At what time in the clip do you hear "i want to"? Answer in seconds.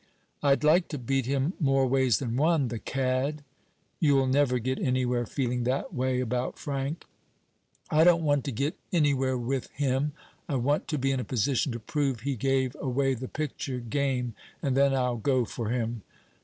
10.49-10.97